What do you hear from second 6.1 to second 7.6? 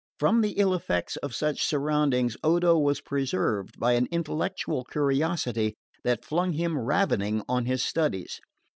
flung him ravening